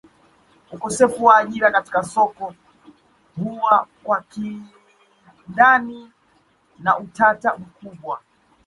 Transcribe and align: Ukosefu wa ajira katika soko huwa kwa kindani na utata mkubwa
Ukosefu 0.71 1.23
wa 1.25 1.37
ajira 1.37 1.71
katika 1.71 2.03
soko 2.03 2.55
huwa 3.43 3.87
kwa 4.03 4.21
kindani 4.29 6.11
na 6.79 6.97
utata 6.99 7.57
mkubwa 7.57 8.21